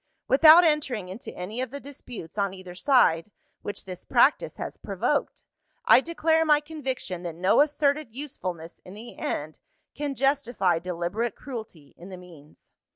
Without 0.27 0.63
entering 0.63 1.09
into 1.09 1.31
any 1.35 1.61
of 1.61 1.69
the 1.69 1.79
disputes 1.79 2.35
on 2.35 2.55
either 2.55 2.73
side, 2.73 3.29
which 3.61 3.85
this 3.85 4.03
practice 4.03 4.57
has 4.57 4.75
provoked, 4.75 5.43
I 5.85 6.01
declare 6.01 6.43
my 6.43 6.59
conviction 6.59 7.21
that 7.21 7.35
no 7.35 7.61
asserted 7.61 8.11
usefulness 8.15 8.79
in 8.83 8.95
the 8.95 9.15
end, 9.15 9.59
can 9.93 10.15
justify 10.15 10.79
deliberate 10.79 11.35
cruelty 11.35 11.93
in 11.97 12.09
the 12.09 12.17
means. 12.17 12.71